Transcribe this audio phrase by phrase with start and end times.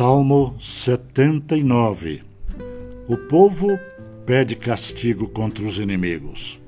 [0.00, 2.22] Salmo 79
[3.06, 3.78] O povo
[4.24, 6.58] pede castigo contra os inimigos.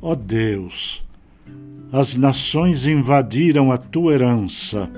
[0.00, 1.04] Ó Deus,
[1.90, 4.88] as nações invadiram a tua herança,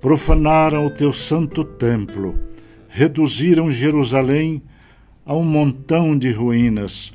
[0.00, 2.38] profanaram o teu santo templo,
[2.88, 4.62] reduziram Jerusalém
[5.26, 7.12] a um montão de ruínas,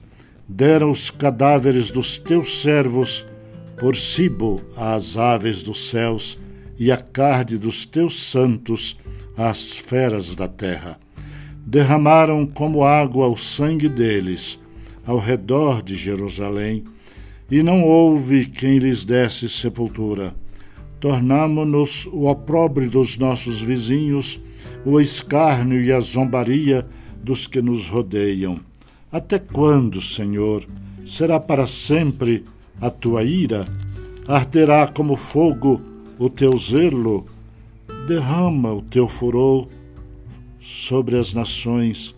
[0.49, 3.25] deram os cadáveres dos teus servos
[3.79, 6.37] por cibo às aves dos céus
[6.77, 8.97] e a carne dos teus santos
[9.37, 10.99] às feras da terra.
[11.65, 14.59] Derramaram como água o sangue deles
[15.05, 16.83] ao redor de Jerusalém,
[17.49, 20.35] e não houve quem lhes desse sepultura.
[20.99, 24.39] Tornamo-nos o opróbrio dos nossos vizinhos,
[24.83, 26.85] o escárnio e a zombaria
[27.23, 28.59] dos que nos rodeiam.
[29.09, 30.67] Até quando, Senhor,
[31.05, 32.43] será para sempre
[32.81, 33.65] a tua ira?
[34.27, 35.81] Arderá como fogo
[36.19, 37.25] o teu zelo?
[38.07, 39.67] Derrama o teu furor
[40.61, 42.15] sobre as nações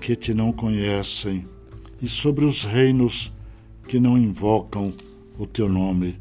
[0.00, 1.46] que te não conhecem
[2.00, 3.30] e sobre os reinos
[3.86, 4.94] que não invocam
[5.38, 6.18] o teu nome.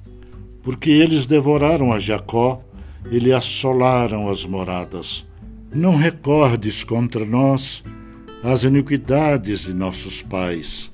[0.62, 2.62] Porque eles devoraram a Jacó
[3.10, 5.26] e lhe assolaram as moradas.
[5.74, 7.86] Não recordes contra nós
[8.44, 10.92] as iniquidades de nossos pais.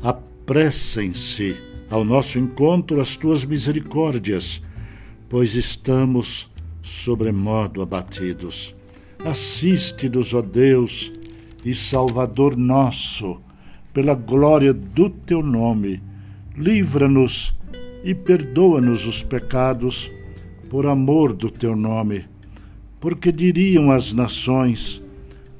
[0.00, 1.56] Apressem-se
[1.90, 4.62] ao nosso encontro as tuas misericórdias,
[5.28, 6.53] pois estamos
[6.84, 8.76] sobremodo abatidos.
[9.24, 11.10] Assiste-nos, ó Deus
[11.64, 13.40] e Salvador nosso,
[13.94, 16.02] pela glória do teu nome.
[16.54, 17.56] Livra-nos
[18.04, 20.10] e perdoa-nos os pecados,
[20.68, 22.26] por amor do teu nome.
[23.00, 25.02] Porque diriam as nações: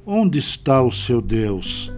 [0.05, 1.91] Onde está o seu Deus?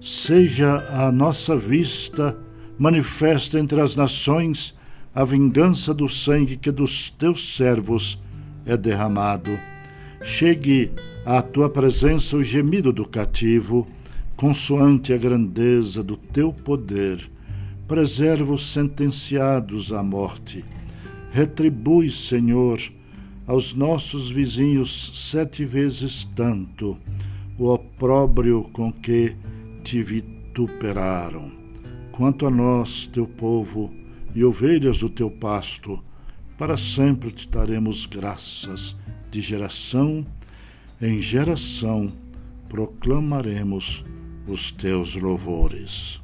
[0.00, 2.36] Seja a nossa vista
[2.78, 4.76] manifesta entre as nações
[5.14, 8.22] a vingança do sangue que dos teus servos
[8.66, 9.58] é derramado.
[10.20, 10.90] Chegue
[11.24, 13.86] à tua presença o gemido do cativo,
[14.36, 17.30] consoante a grandeza do teu poder.
[17.86, 20.64] Preserva os sentenciados à morte.
[21.30, 22.78] Retribui, Senhor,
[23.46, 26.98] aos nossos vizinhos sete vezes tanto
[27.58, 29.36] o opróbrio com que
[29.84, 31.52] te vituperaram.
[32.10, 33.92] Quanto a nós, teu povo,
[34.34, 36.02] e ovelhas do teu pasto,
[36.56, 38.96] para sempre te daremos graças,
[39.30, 40.26] de geração
[41.00, 42.10] em geração
[42.68, 44.04] proclamaremos
[44.46, 46.20] os teus louvores.